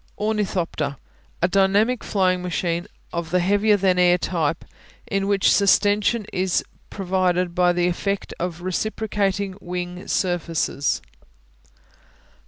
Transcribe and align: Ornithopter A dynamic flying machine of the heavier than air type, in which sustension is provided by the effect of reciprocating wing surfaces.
Ornithopter 0.17 0.97
A 1.43 1.47
dynamic 1.47 2.03
flying 2.03 2.41
machine 2.41 2.87
of 3.13 3.29
the 3.29 3.39
heavier 3.39 3.77
than 3.77 3.99
air 3.99 4.17
type, 4.17 4.65
in 5.05 5.27
which 5.27 5.49
sustension 5.51 6.25
is 6.33 6.63
provided 6.89 7.53
by 7.53 7.71
the 7.71 7.85
effect 7.87 8.33
of 8.39 8.63
reciprocating 8.63 9.55
wing 9.61 10.07
surfaces. 10.07 11.03